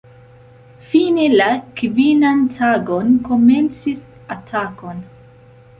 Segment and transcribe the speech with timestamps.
[0.93, 1.49] Fine la
[1.81, 4.05] kvinan tagon komencis
[4.39, 5.11] atakon.